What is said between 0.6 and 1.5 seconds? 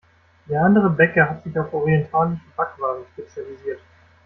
andere Bäcker hat